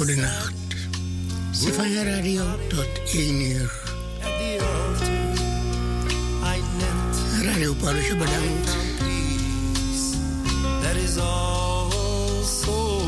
[0.00, 0.52] voor de nacht.
[1.50, 3.72] Stefania Radio tot 1 uur.
[7.42, 8.76] Radio Paulus, bedankt.
[10.82, 11.90] That is all
[12.44, 12.98] so.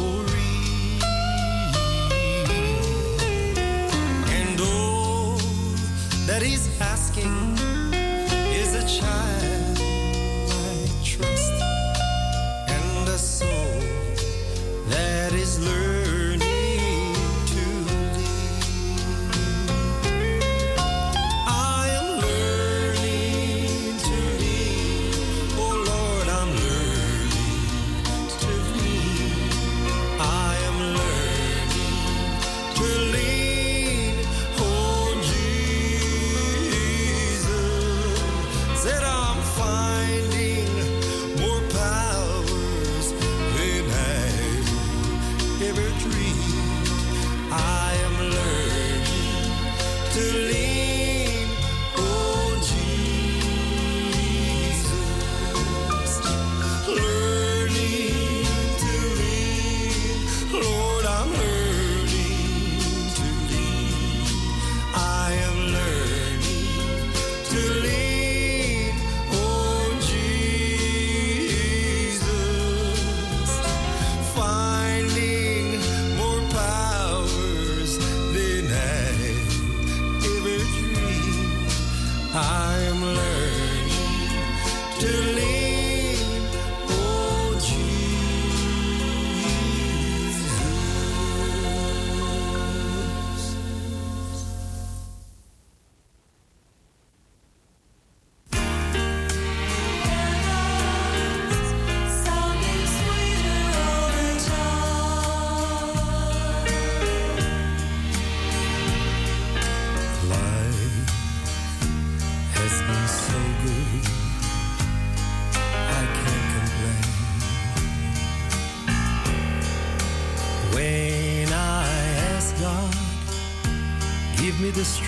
[4.40, 5.36] And all
[6.26, 6.71] that is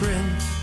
[0.05, 0.54] that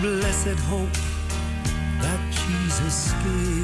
[0.00, 0.92] blessed hope
[2.00, 3.57] that Jesus gave.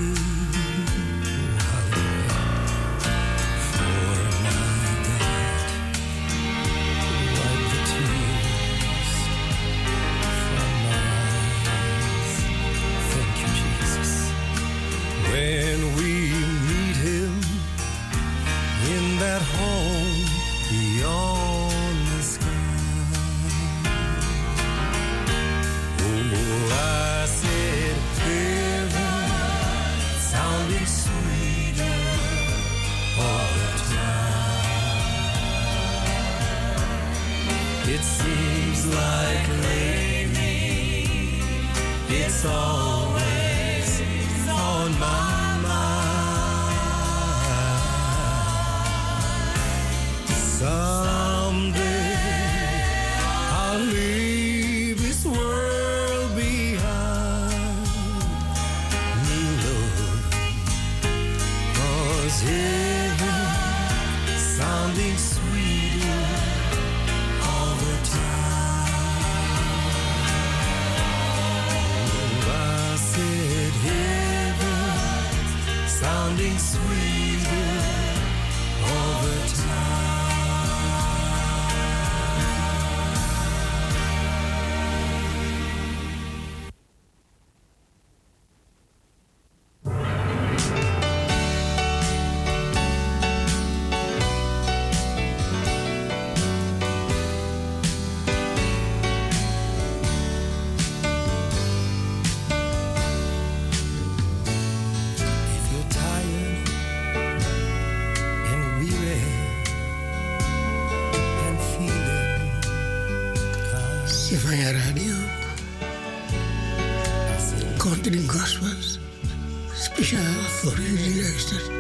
[120.65, 121.73] Voor jullie luisteren.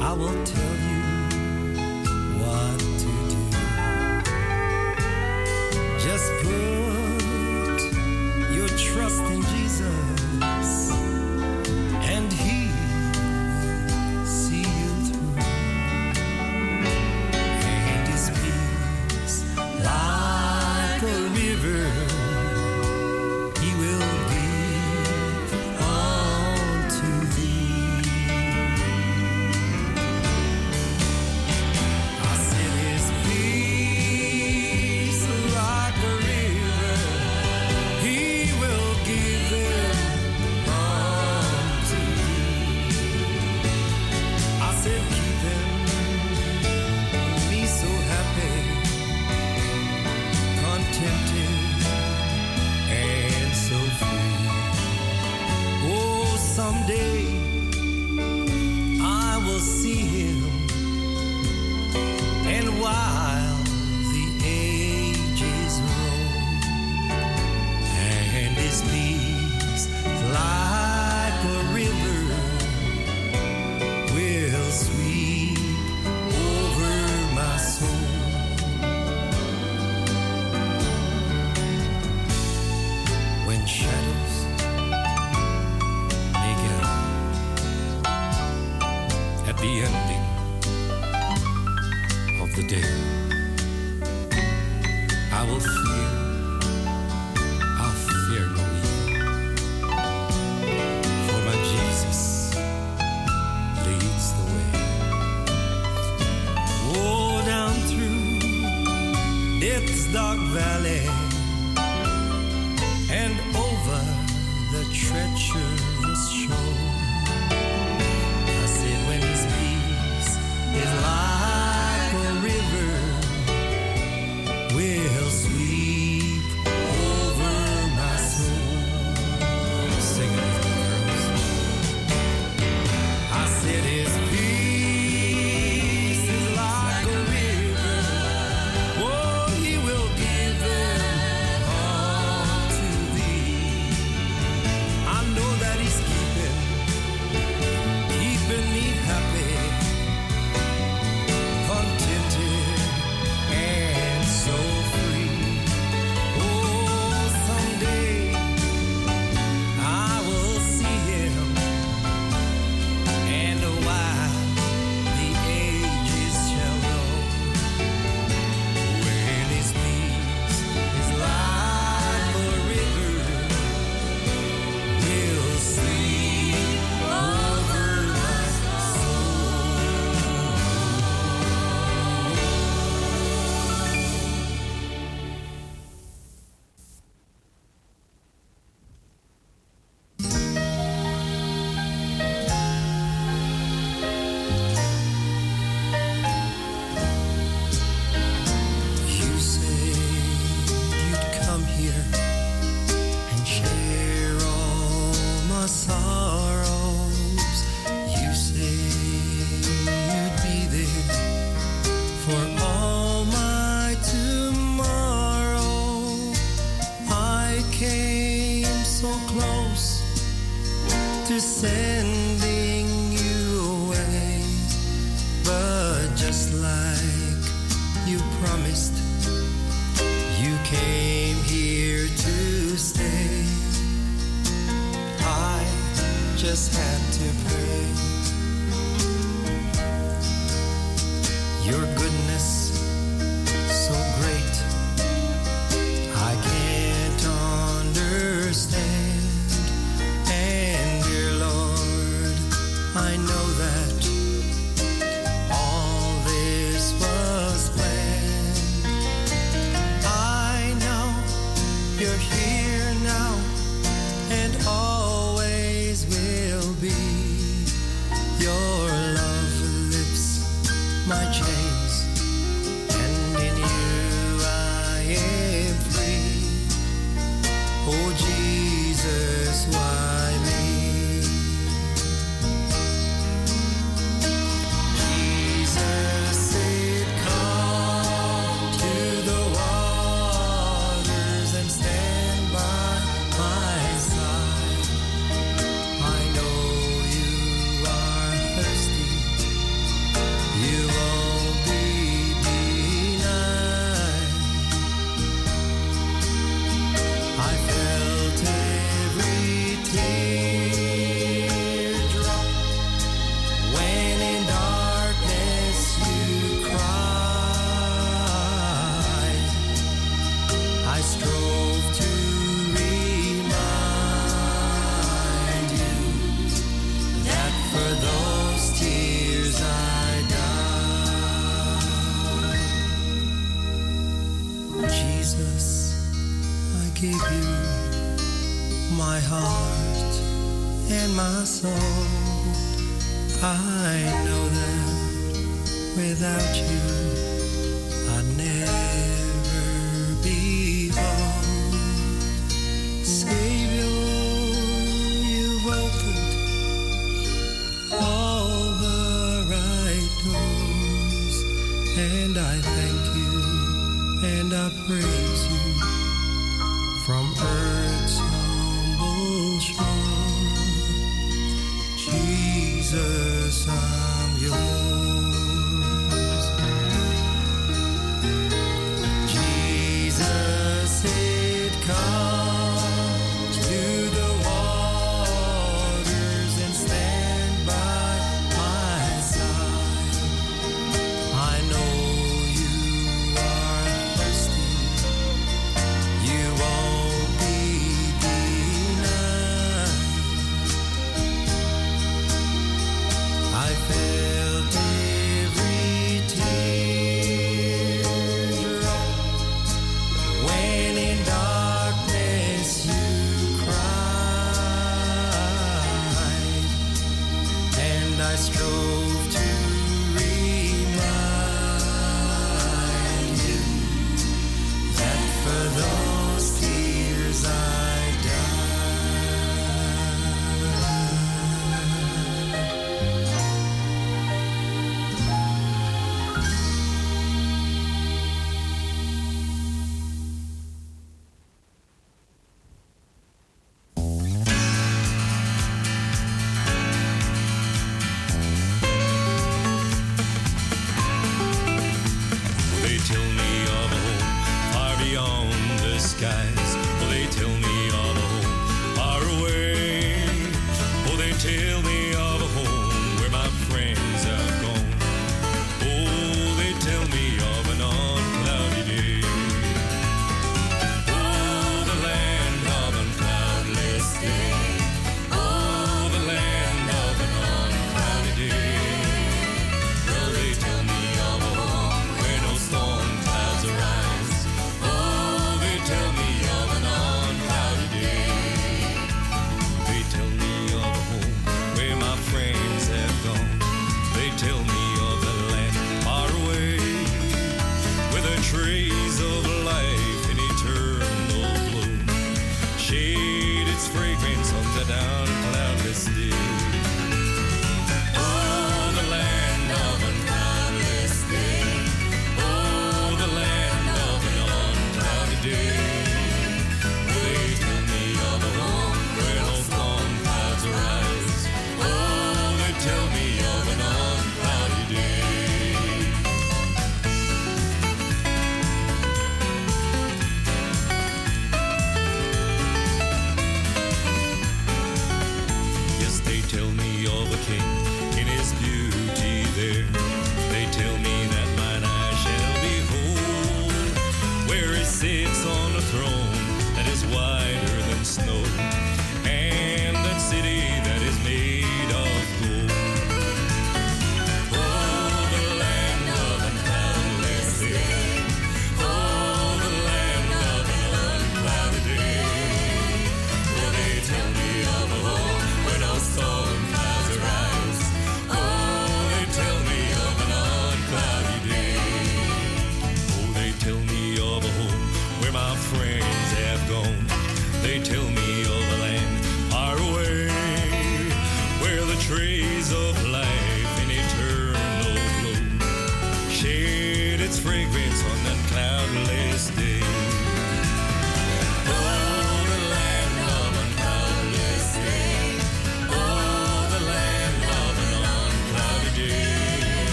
[0.00, 0.42] I will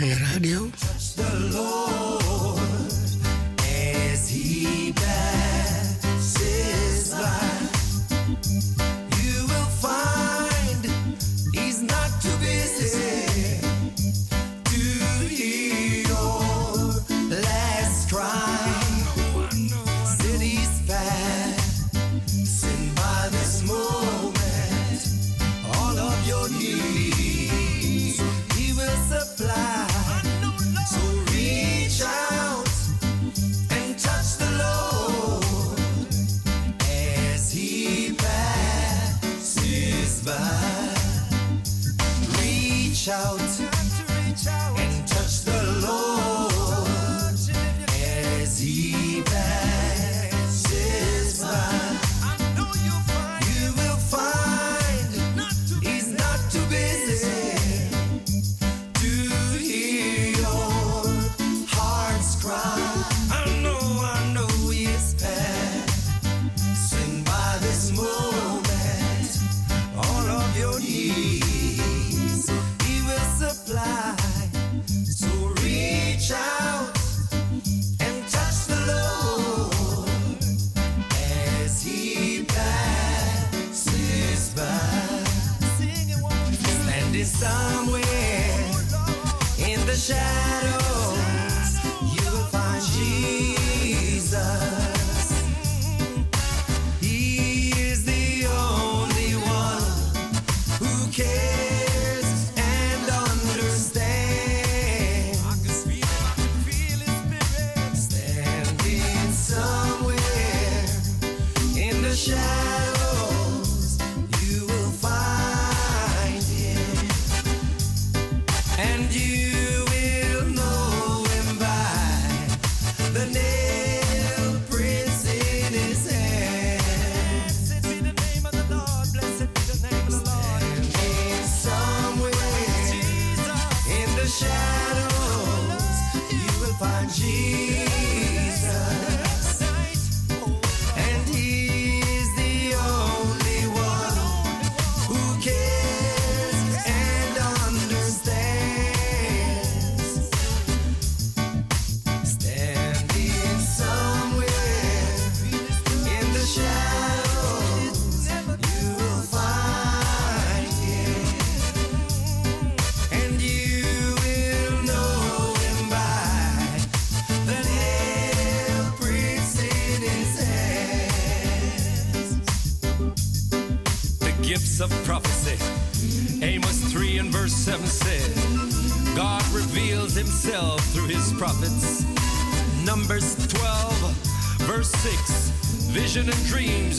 [0.00, 0.49] akhirnya di
[87.30, 88.02] somewhere
[89.58, 90.29] in the shadows.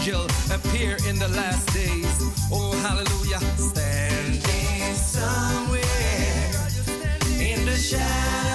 [0.00, 2.06] Angel appear in the last days.
[2.50, 3.38] Oh, hallelujah.
[3.58, 5.82] Standing somewhere
[7.38, 8.49] in the shadows.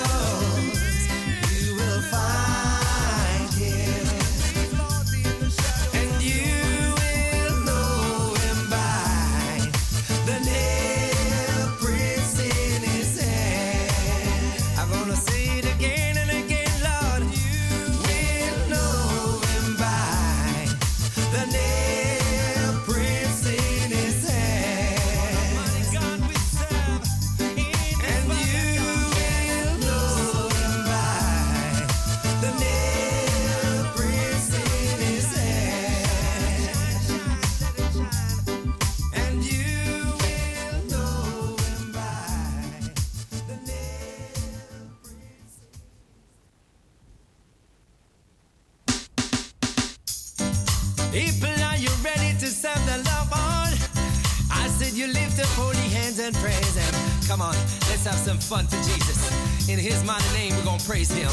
[59.85, 61.29] His mighty name, we're gonna praise him.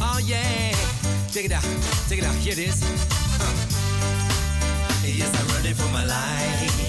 [0.00, 0.72] Oh yeah.
[1.28, 1.68] Take it out.
[2.08, 2.34] Take it out.
[2.40, 2.80] Here it is.
[3.36, 3.52] Huh.
[5.04, 6.80] Yes, I'm running for my life.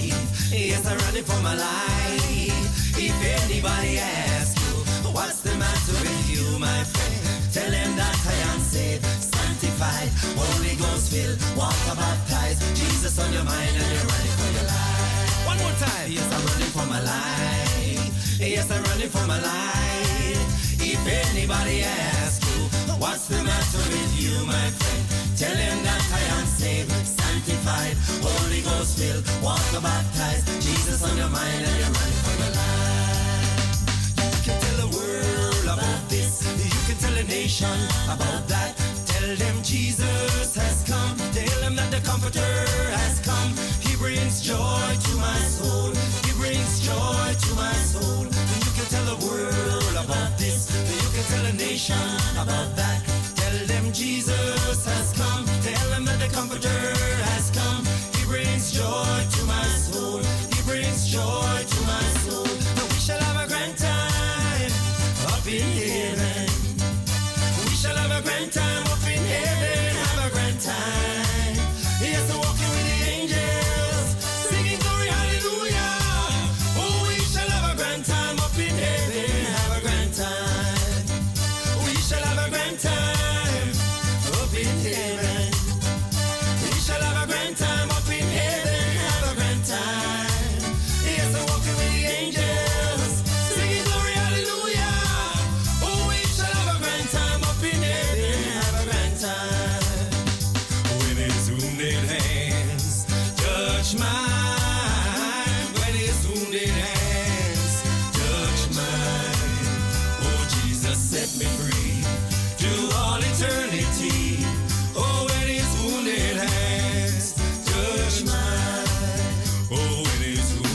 [0.48, 2.96] Yes, I'm running for my life.
[2.96, 7.20] If anybody asks you, what's the matter with you, my friend?
[7.52, 10.08] Tell him that I am saved, sanctified,
[10.40, 12.64] Holy Ghost filled, water baptized.
[12.72, 15.44] Jesus on your mind and you're running for your life.
[15.44, 16.08] One more time.
[16.08, 18.40] Yes, I'm running for my life.
[18.40, 20.01] Yes, I'm running for my life.
[20.92, 22.68] If anybody asks you,
[23.00, 25.02] what's the matter with you, my friend?
[25.38, 30.44] Tell him that I am saved, sanctified, Holy Ghost filled, water baptized.
[30.60, 33.72] Jesus on your mind and you're running for your life.
[34.36, 36.44] You can tell the world about this.
[36.60, 37.78] You can tell a nation
[38.12, 38.76] about that.
[39.06, 41.16] Tell them Jesus has come.
[41.32, 42.54] Tell them that the Comforter
[43.00, 43.56] has come.
[43.80, 45.88] He brings joy to my soul.
[46.28, 48.28] He brings joy to my soul.
[48.92, 50.68] Tell the world about this.
[50.68, 51.96] You can tell a nation
[52.36, 53.00] about that.
[53.36, 55.46] Tell them Jesus has come.
[55.64, 56.68] Tell them that the Comforter
[57.32, 57.86] has come.
[58.12, 60.20] He brings joy to my soul.
[60.52, 62.44] He brings joy to my soul.
[62.44, 64.72] And we shall have a grand time
[65.32, 66.52] up in heaven.
[67.64, 68.91] We shall have a grand time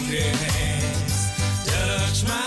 [0.10, 1.28] his
[1.67, 2.46] wounded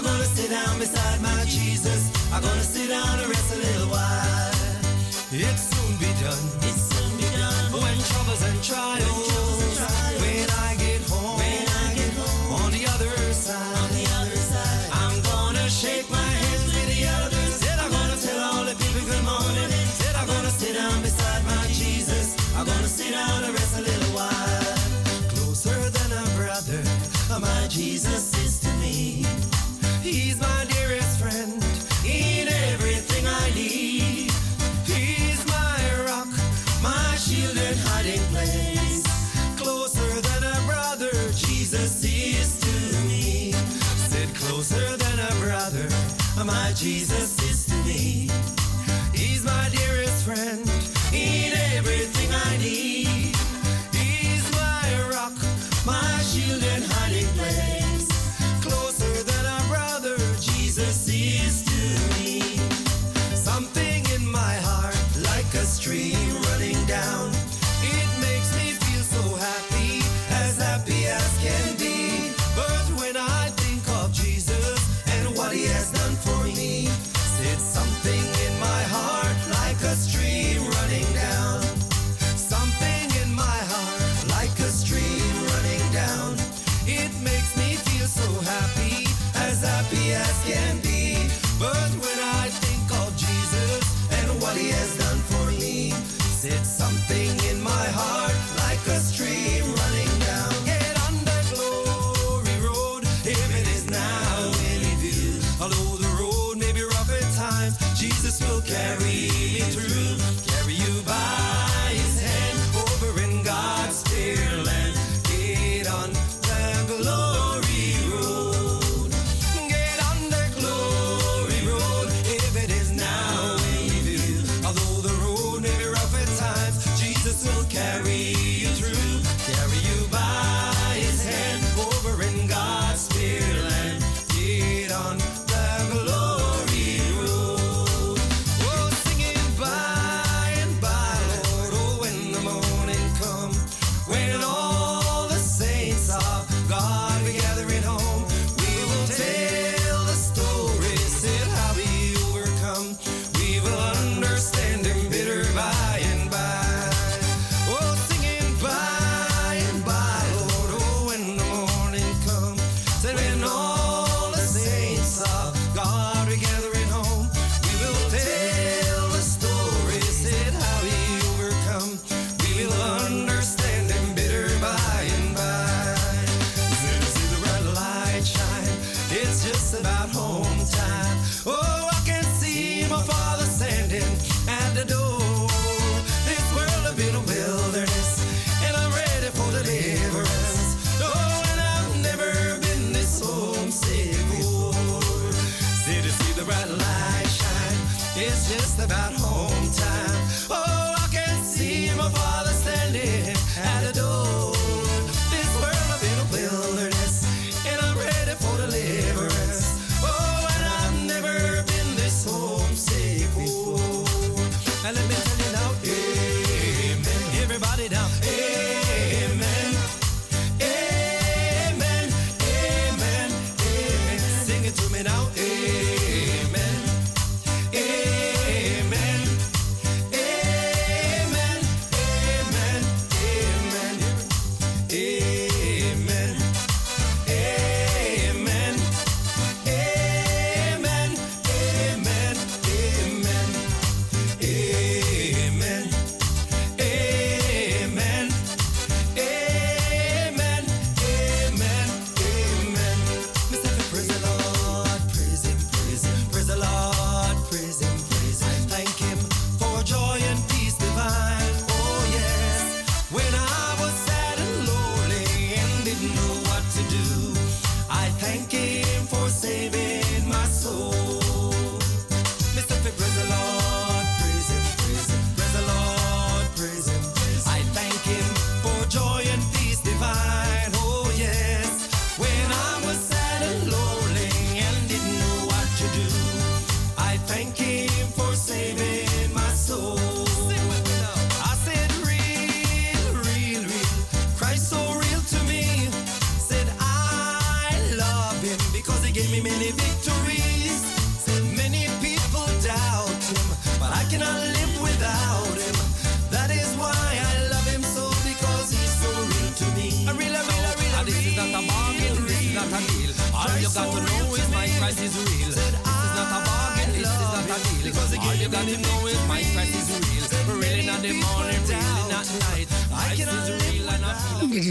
[0.00, 2.08] I'm gonna sit down beside my Jesus.
[2.32, 4.48] I'm gonna sit down and rest a little while.
[5.28, 6.40] It soon be done.
[6.64, 7.68] It soon be done.
[7.84, 9.76] When troubles and trials,
[10.24, 14.40] when I get home, when I get home, on the other side, on the other
[14.40, 17.54] side, I'm gonna shake my hands with the elders.
[17.60, 19.68] Said I'm gonna tell all the people good morning.
[20.00, 22.40] Said I'm gonna sit down beside my Jesus.
[22.56, 24.80] I'm gonna sit down and rest a little while.
[25.36, 26.80] Closer than a brother,
[27.36, 28.49] my Jesus is.
[30.10, 31.52] He's my dearest friend
[32.04, 34.32] in everything I need.
[34.84, 36.26] He's my rock,
[36.82, 39.06] my shield and hiding place.
[39.56, 43.52] Closer than a brother, Jesus is to me.
[44.10, 45.88] Said closer than a brother,
[46.44, 48.28] my Jesus is to me.
[49.14, 50.89] He's my dearest friend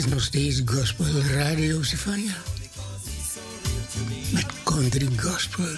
[0.09, 2.35] nog steeds gospel radio Zefanja.
[4.31, 5.75] Met country gospel.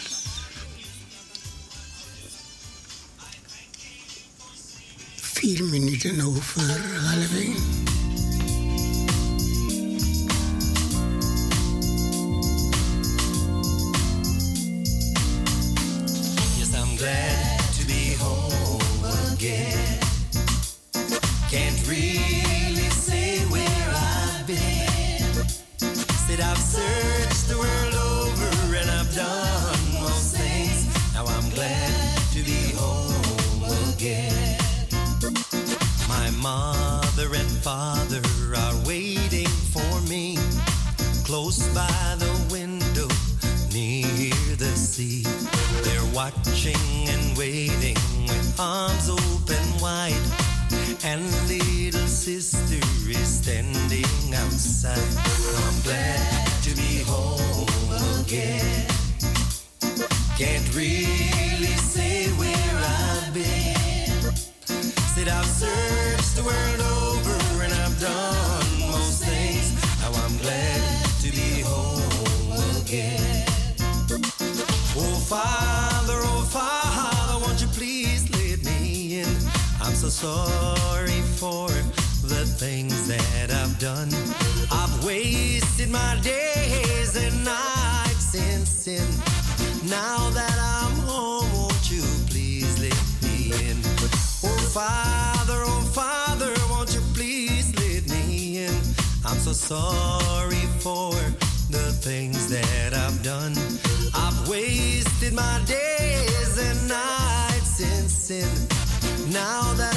[5.16, 6.42] Vier minuten over
[80.22, 81.68] sorry for
[82.30, 84.10] the things that I've done.
[84.72, 89.08] I've wasted my days and nights in sin.
[89.90, 93.78] Now that I'm home, won't you please let me in?
[94.46, 98.78] Oh, Father, oh, Father, won't you please let me in?
[99.26, 101.14] I'm so sorry for
[101.72, 103.54] the things that I've done.
[104.14, 108.52] I've wasted my days and nights in sin.
[109.32, 109.91] Now that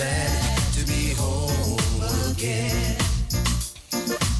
[0.00, 1.76] glad to be home
[2.30, 2.96] again.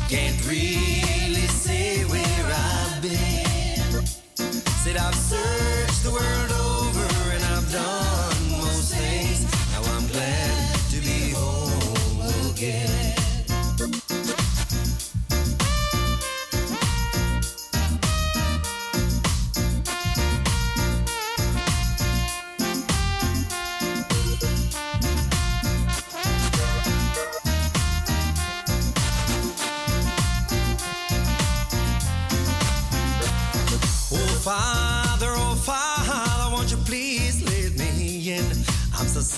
[0.08, 4.06] Can't really say where I've been.
[4.82, 5.59] Said I've served.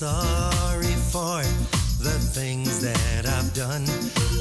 [0.02, 1.42] sorry for
[2.02, 3.84] the things that I've done.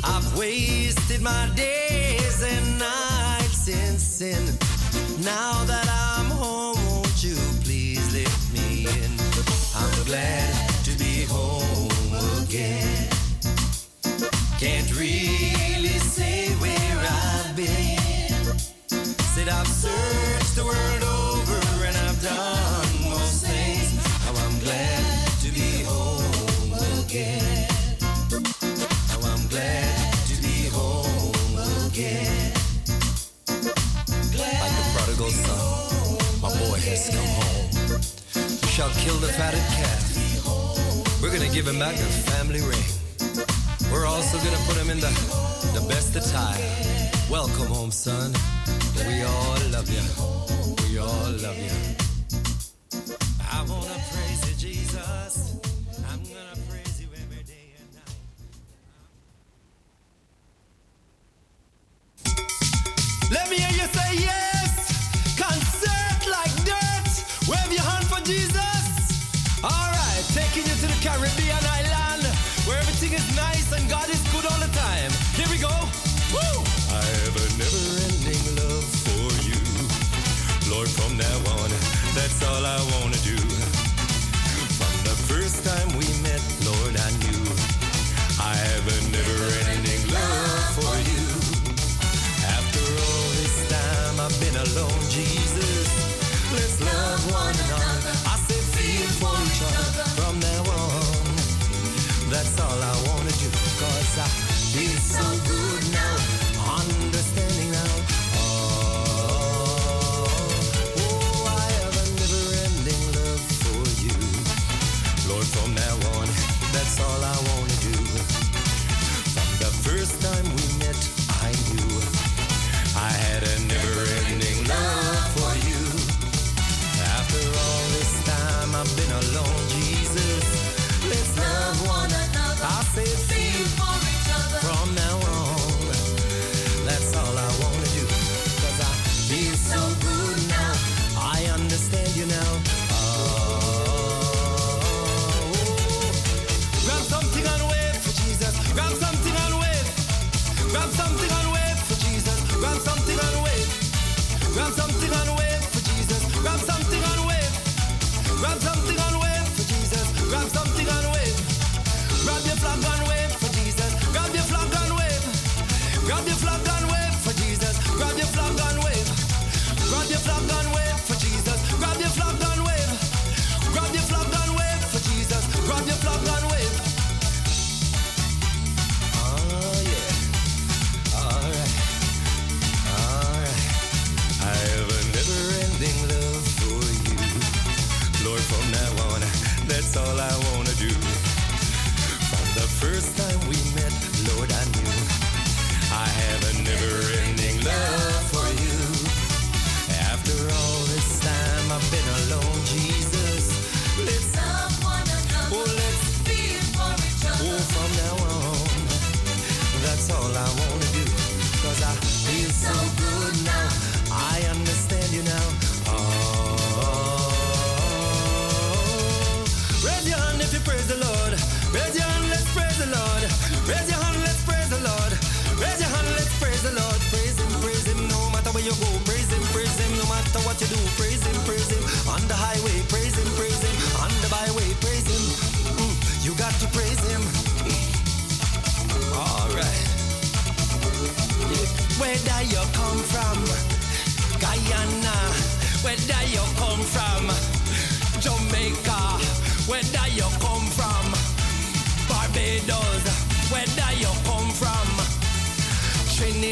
[0.03, 4.43] I've wasted my days and nights in sin.
[5.23, 9.11] Now that I'm home, won't you please let me in?
[9.75, 10.51] I'm glad
[10.85, 13.07] to be home again.
[14.57, 15.60] Can't read.
[38.81, 41.21] shall kill the fatted calf.
[41.21, 42.83] We're gonna give him back the family ring.
[43.91, 45.11] We're also gonna put him in the,
[45.79, 46.57] the best attire.
[47.29, 48.33] Welcome home, son.
[49.07, 50.01] We all love you.
[50.89, 52.00] We all love you.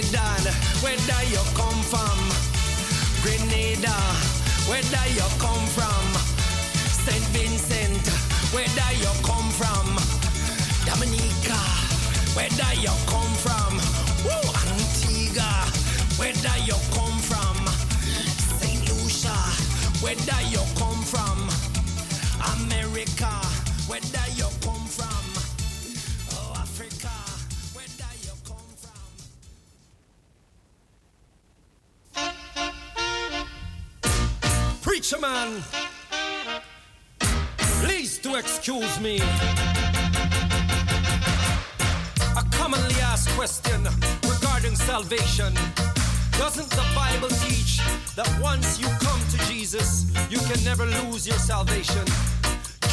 [0.10, 0.54] Trinidad.
[0.82, 2.18] Where do you come from?
[3.22, 3.94] Grenada.
[4.68, 6.06] Where do you come from?
[7.06, 7.24] St.
[7.30, 8.08] Vincent.
[8.54, 9.86] Where do you come from?
[10.86, 11.62] Dominica.
[12.34, 13.78] Where do you come from?
[14.26, 15.70] Woo, Antigua.
[16.18, 17.58] Where do you come from?
[18.58, 18.82] St.
[18.90, 19.38] Lucia.
[20.02, 20.59] Where do you
[39.02, 39.18] me.
[42.38, 43.84] A commonly asked question
[44.24, 45.54] regarding salvation.
[46.38, 47.80] Doesn't the Bible teach
[48.16, 52.06] that once you come to Jesus, you can never lose your salvation?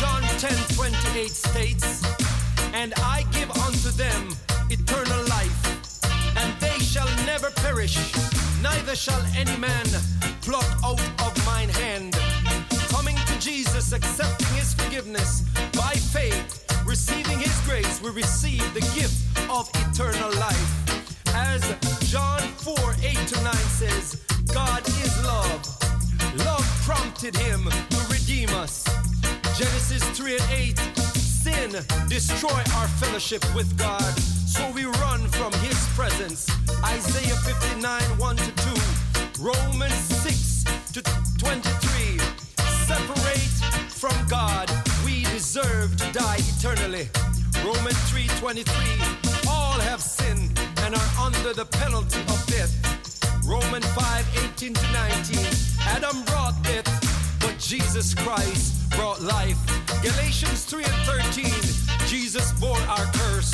[0.00, 2.02] John 10 28 states,
[2.74, 4.30] And I give unto them
[4.68, 5.58] eternal life,
[6.36, 7.96] and they shall never perish,
[8.60, 9.86] neither shall any man
[10.42, 12.18] pluck out of mine hand.
[12.88, 15.44] Coming to Jesus, accepting his forgiveness
[15.96, 19.16] faith, receiving his grace, we receive the gift
[19.50, 21.26] of eternal life.
[21.34, 21.62] As
[22.10, 25.60] John 4 8 to 9 says, God is love.
[26.44, 28.84] Love prompted him to redeem us.
[29.56, 31.70] Genesis 3 and 8, sin
[32.08, 34.12] destroy our fellowship with God,
[34.46, 36.48] so we run from his presence.
[36.84, 41.02] Isaiah 59 1 to 2, Romans 6 to
[41.38, 42.18] 23,
[42.86, 43.56] separate
[43.88, 44.68] from God,
[45.36, 47.06] deserve to die eternally.
[47.62, 48.64] Romans 3:23,
[49.46, 52.72] all have sinned and are under the penalty of death.
[53.44, 55.46] Romans 5:18 to 19,
[55.94, 56.88] Adam brought death,
[57.38, 59.58] but Jesus Christ brought life.
[60.00, 61.52] Galatians 3 and 13,
[62.06, 63.52] Jesus bore our curse.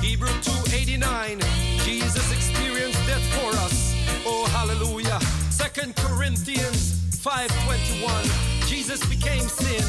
[0.00, 1.40] Hebrew 2:89,
[1.84, 3.76] Jesus experienced death for us.
[4.24, 5.18] Oh hallelujah.
[5.50, 6.94] Second Corinthians
[7.26, 8.24] 5:21,
[8.68, 9.84] Jesus became sin,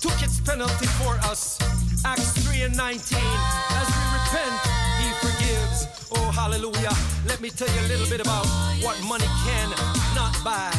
[0.00, 1.58] took its penalty for us.
[2.04, 4.54] Acts 3 and 19, as we repent,
[5.02, 5.86] he forgives.
[6.14, 6.94] Oh hallelujah.
[7.26, 8.46] Let me tell you a little bit about
[8.82, 9.70] what money can
[10.14, 10.70] not buy.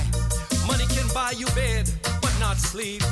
[0.67, 1.91] Money can buy you bed,
[2.21, 3.03] but not sleep.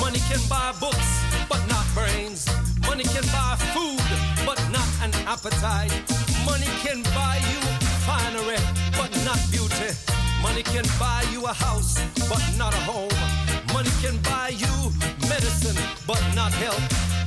[0.00, 1.08] Money can buy books,
[1.48, 2.46] but not brains.
[2.86, 4.06] Money can buy food,
[4.46, 5.90] but not an appetite.
[6.46, 7.60] Money can buy you
[8.06, 8.62] finery,
[8.96, 9.90] but not beauty.
[10.40, 11.98] Money can buy you a house,
[12.28, 13.18] but not a home.
[13.74, 14.92] Money can buy you
[15.28, 15.76] medicine,
[16.06, 16.82] but not health.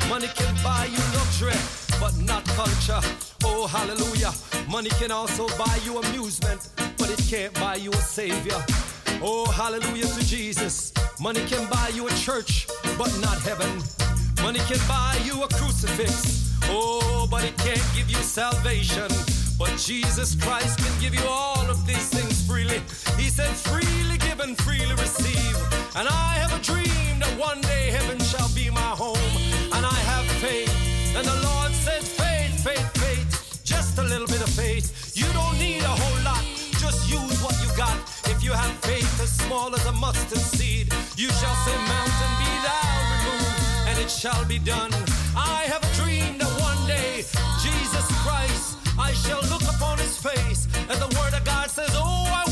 [0.09, 1.59] Money can buy you luxury,
[1.99, 2.99] but not culture.
[3.43, 4.31] Oh, hallelujah.
[4.69, 8.59] Money can also buy you amusement, but it can't buy you a savior.
[9.21, 10.93] Oh, hallelujah to Jesus.
[11.19, 13.69] Money can buy you a church, but not heaven.
[14.41, 16.57] Money can buy you a crucifix.
[16.65, 19.09] Oh, but it can't give you salvation.
[19.57, 22.81] But Jesus Christ can give you all of these things freely.
[23.17, 25.55] He said, freely given, freely receive.
[25.95, 29.17] And I have a dream that one day heaven shall be my home.
[29.73, 30.71] And I have faith.
[31.15, 33.61] And the Lord says, faith, faith, faith.
[33.63, 35.11] Just a little bit of faith.
[35.15, 36.43] You don't need a whole lot.
[36.79, 37.95] Just use what you got.
[38.25, 42.51] If you have faith as small as a mustard seed, you shall say, Mountain, be
[42.65, 44.91] thou removed, and it shall be done.
[45.35, 47.23] I have a dream that one day,
[47.61, 50.67] Jesus Christ, I shall look upon his face.
[50.89, 52.50] And the word of God says, Oh, I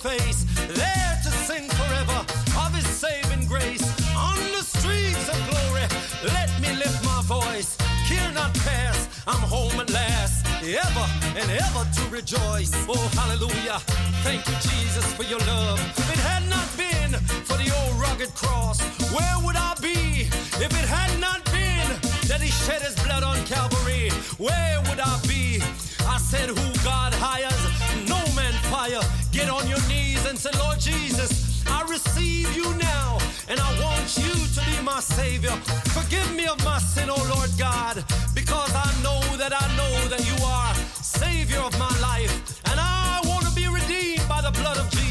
[0.00, 2.24] face, there to sing forever
[2.62, 3.82] of his saving grace.
[4.16, 5.86] On the streets of glory,
[6.24, 7.76] let me lift my voice.
[8.06, 10.46] Care not pass, I'm home at last.
[10.62, 11.06] Ever
[11.38, 12.72] and ever to rejoice.
[12.88, 13.78] Oh, hallelujah.
[14.22, 15.80] Thank you, Jesus, for your love.
[15.96, 17.12] If it had not been
[17.46, 18.80] for the old rugged cross.
[19.12, 20.28] Where would I be
[20.64, 21.57] if it had not been
[22.28, 24.10] that he shed his blood on Calvary?
[24.36, 25.60] Where would I be?
[26.06, 27.62] I said, Who God hires,
[28.08, 29.00] no man fire.
[29.32, 33.18] Get on your knees and say, Lord Jesus, I receive you now,
[33.48, 35.56] and I want you to be my Savior.
[35.96, 38.04] Forgive me of my sin, oh Lord God,
[38.34, 43.20] because I know that I know that you are Savior of my life, and I
[43.24, 45.07] want to be redeemed by the blood of Jesus,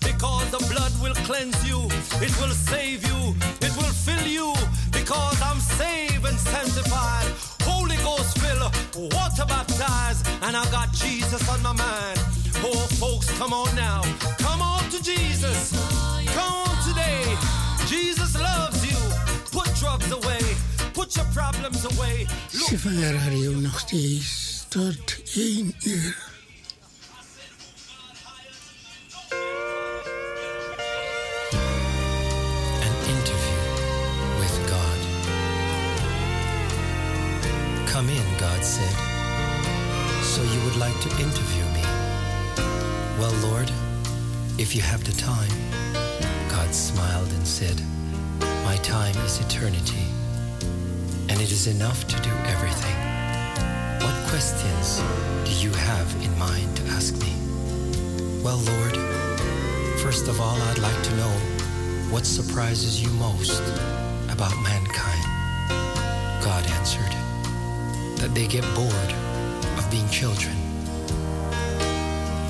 [0.00, 1.78] because the blood will cleanse you,
[2.20, 4.54] it will save you, it will fill you,
[4.90, 7.26] because I'm saved and sanctified.
[7.62, 8.72] Holy Ghost filled,
[9.12, 12.18] water baptized, and I got Jesus on my mind.
[12.64, 14.02] Oh, folks, come on now.
[14.38, 15.72] Come on to Jesus.
[16.34, 17.24] Come on today.
[17.86, 18.98] Jesus loves you.
[19.50, 20.42] Put drugs away.
[20.94, 22.26] Put your problems away.
[22.52, 26.31] Look Sivanga Radio nog steeds tot 1 uur.
[38.62, 38.94] Said.
[40.22, 41.82] So you would like to interview me?
[43.18, 43.70] Well, Lord,
[44.58, 45.50] if you have the time.
[46.48, 47.80] God smiled and said,
[48.64, 50.04] My time is eternity,
[51.28, 52.96] and it is enough to do everything.
[54.06, 55.02] What questions
[55.44, 57.32] do you have in mind to ask me?
[58.42, 58.96] Well, Lord,
[60.00, 61.34] first of all, I'd like to know
[62.10, 63.62] what surprises you most
[64.30, 65.24] about mankind.
[66.44, 67.21] God answered,
[68.22, 69.12] that they get bored
[69.76, 70.54] of being children.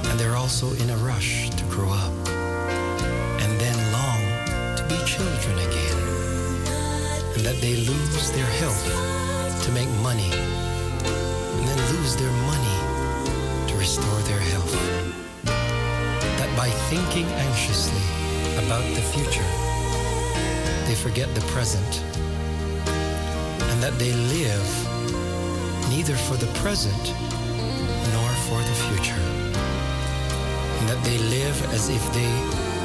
[0.04, 2.12] And they're also in a rush to grow up
[3.40, 4.20] and then long
[4.76, 5.98] to be children again.
[7.32, 8.84] And that they lose their health
[9.64, 10.28] to make money
[11.56, 12.78] and then lose their money
[13.68, 14.76] to restore their health.
[16.36, 18.04] That by thinking anxiously
[18.60, 19.48] about the future,
[20.86, 22.02] they forget the present
[23.72, 24.91] and that they live
[25.96, 27.04] neither for the present
[28.14, 29.24] nor for the future,
[30.78, 32.32] and that they live as if they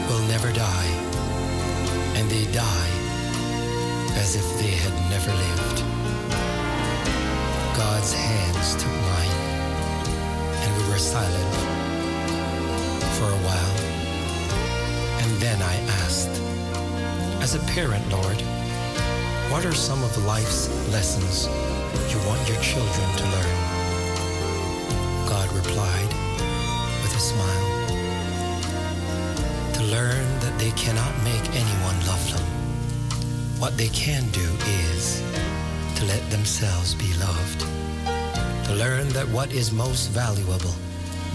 [0.07, 0.91] will never die,
[2.17, 2.91] and they die
[4.19, 5.77] as if they had never lived.
[7.77, 9.37] God's hands took mine,
[10.61, 11.53] and we were silent
[13.15, 13.77] for a while.
[15.21, 16.33] And then I asked,
[17.41, 18.41] as a parent, Lord,
[19.49, 21.47] what are some of life's lessons
[22.11, 23.57] you want your children to learn?
[25.27, 26.11] God replied
[27.01, 27.67] with a smile.
[29.73, 32.45] To learn that they cannot make anyone love them.
[33.59, 34.47] What they can do
[34.91, 35.21] is
[35.95, 37.61] to let themselves be loved.
[38.67, 40.75] To learn that what is most valuable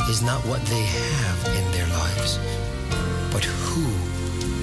[0.08, 2.38] is not what they have in their lives,
[3.32, 3.86] but who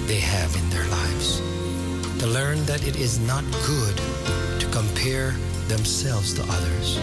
[0.08, 1.40] they have in their lives.
[2.20, 3.98] To learn that it is not good
[4.80, 5.32] compare
[5.68, 6.98] themselves to others.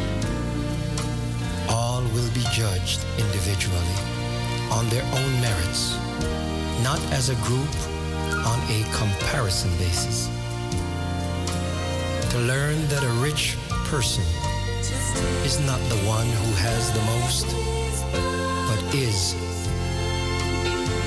[1.69, 3.99] All will be judged individually
[4.73, 5.95] on their own merits,
[6.83, 7.69] not as a group
[8.49, 10.31] on a comparison basis.
[12.31, 13.59] To learn that a rich
[13.93, 14.25] person
[15.45, 17.47] is not the one who has the most,
[18.69, 19.35] but is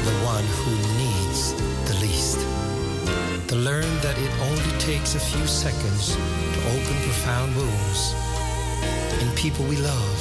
[0.05, 0.99] the one who.
[3.50, 8.14] To learn that it only takes a few seconds to open profound wounds
[9.22, 10.20] in people we love,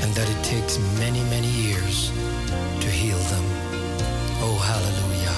[0.00, 2.10] and that it takes many, many years
[2.80, 3.44] to heal them.
[4.40, 5.36] Oh, hallelujah.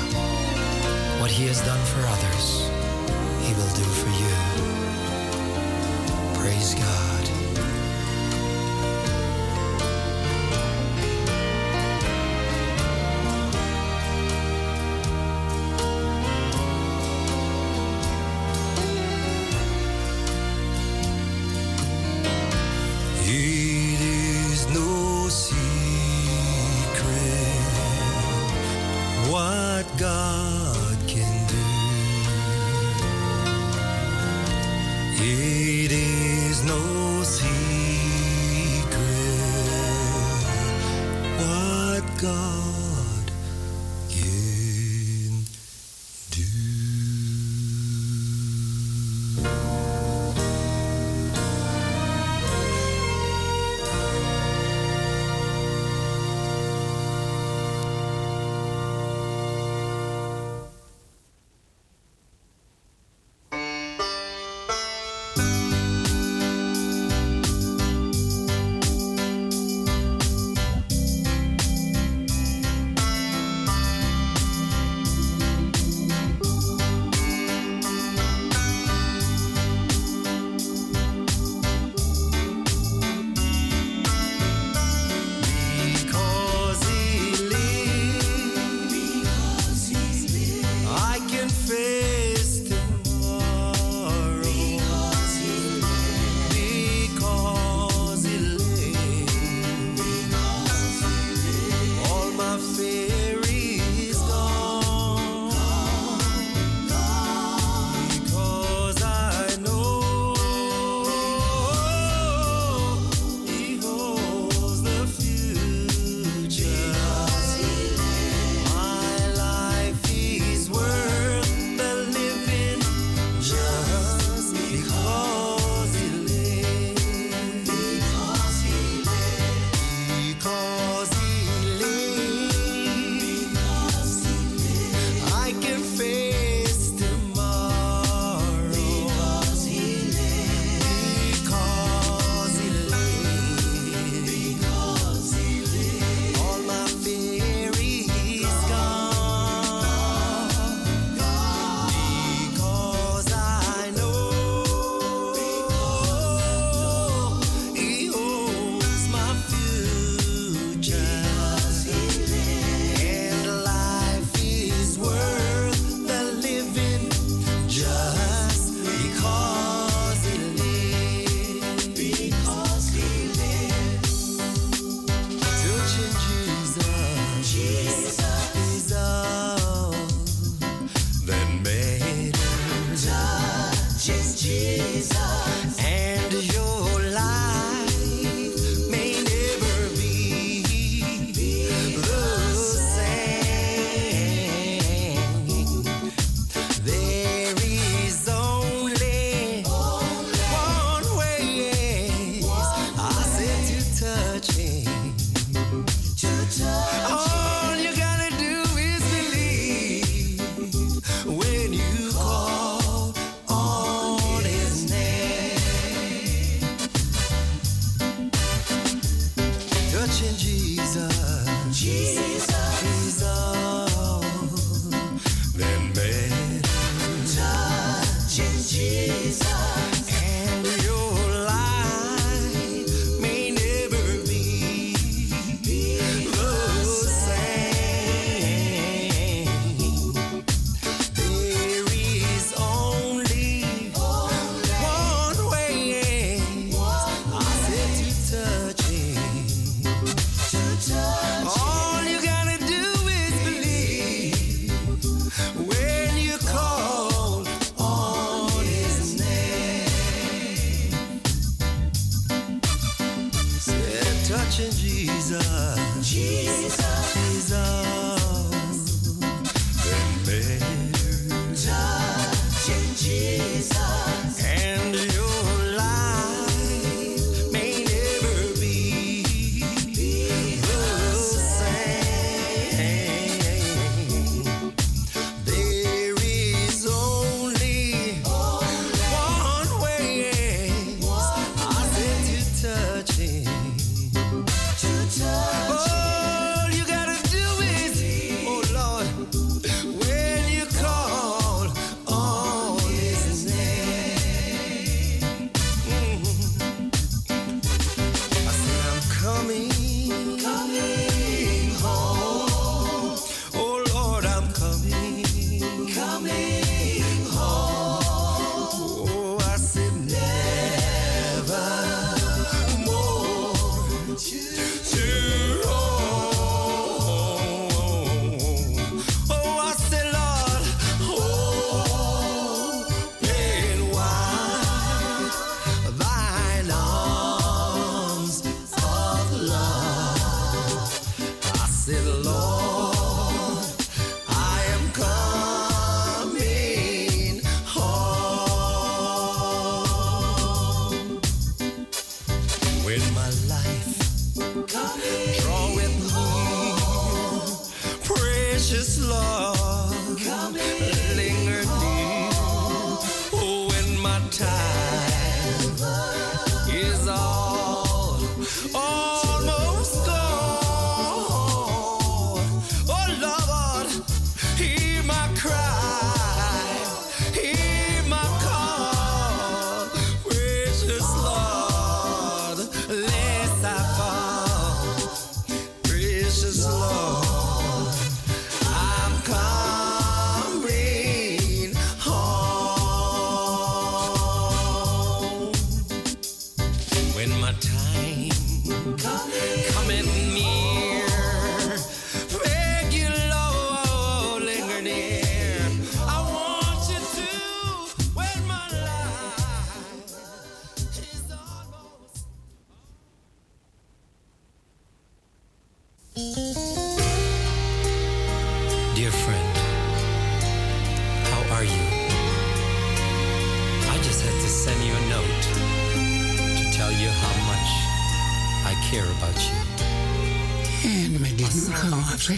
[1.20, 2.70] What He has done for others,
[3.42, 4.23] He will do for you.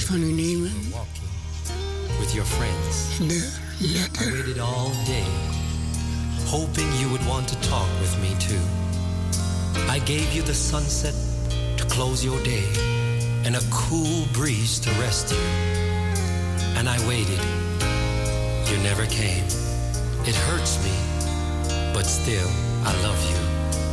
[0.06, 0.72] van u nemen.
[2.18, 3.18] With your friends.
[3.18, 3.48] De
[3.78, 4.28] letter.
[4.28, 5.26] I waited all day,
[6.46, 8.64] hoping you would want to talk with me too.
[9.88, 11.14] I gave you the sunset
[11.76, 12.64] to close your day,
[13.44, 15.44] and a cool breeze to rest you.
[16.76, 17.40] And I waited.
[18.70, 19.44] You never came.
[20.24, 20.94] It hurts me,
[21.92, 22.50] but still
[22.84, 23.40] I love you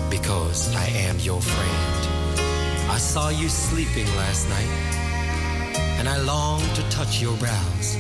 [0.10, 2.02] because I am your friend.
[2.90, 4.93] I saw you sleeping last night
[6.04, 7.98] and I long to touch your brows,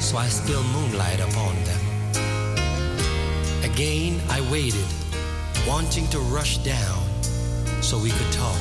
[0.00, 1.80] so I spill moonlight upon them.
[3.64, 4.84] Again, I waited,
[5.66, 7.02] wanting to rush down
[7.80, 8.60] so we could talk.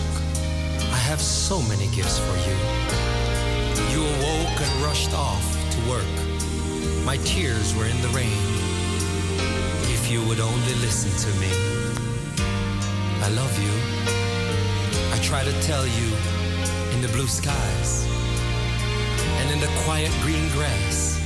[0.90, 2.56] I have so many gifts for you.
[3.92, 6.14] You awoke and rushed off to work.
[7.04, 8.42] My tears were in the rain.
[9.92, 11.52] If you would only listen to me,
[13.20, 13.74] I love you.
[15.14, 16.08] I try to tell you
[16.94, 18.11] in the blue skies
[19.62, 21.22] the quiet green grass.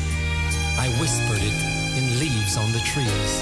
[0.78, 1.56] I whispered it
[1.98, 3.42] in leaves on the trees,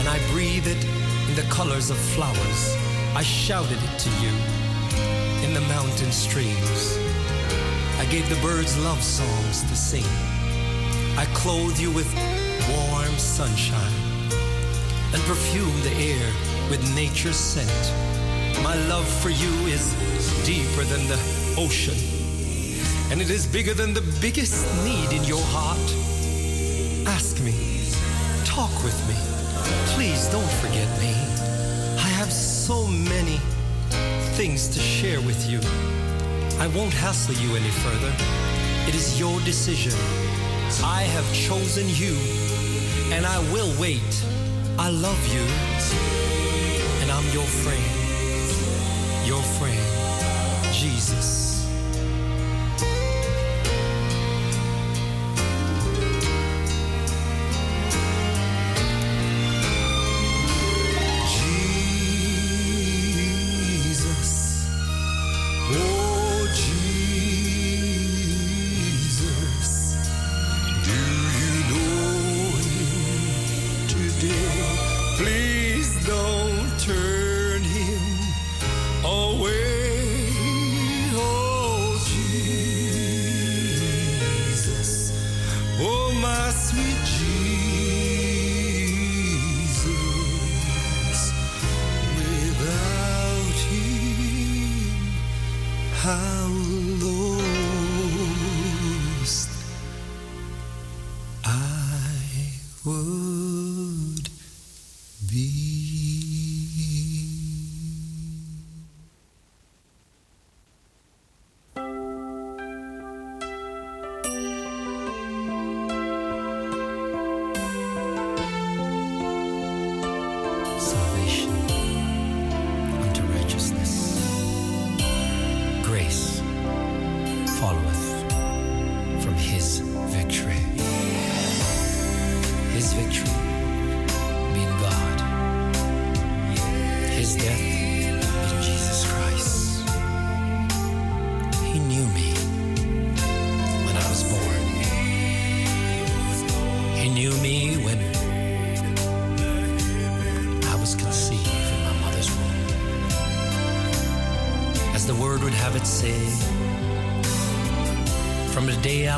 [0.00, 0.84] and I breathed it
[1.28, 2.76] in the colors of flowers.
[3.14, 4.34] I shouted it to you
[5.46, 6.98] in the mountain streams.
[8.00, 10.10] I gave the birds love songs to sing.
[11.16, 12.12] I clothed you with
[12.74, 13.98] warm sunshine
[15.14, 16.32] and perfumed the air
[16.70, 17.92] with nature's scent.
[18.64, 19.94] My love for you is
[20.44, 21.20] deeper than the
[21.56, 22.17] ocean,
[23.10, 25.78] and it is bigger than the biggest need in your heart.
[27.08, 27.54] Ask me,
[28.44, 29.16] talk with me.
[29.94, 31.14] Please don't forget me.
[31.96, 33.38] I have so many
[34.36, 35.60] things to share with you.
[36.60, 38.12] I won't hassle you any further.
[38.88, 39.92] It is your decision.
[40.84, 42.14] I have chosen you,
[43.14, 44.14] and I will wait.
[44.78, 45.44] I love you,
[47.00, 47.88] and I'm your friend.
[49.26, 51.37] Your friend, Jesus.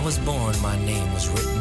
[0.00, 1.59] I was born, my name was written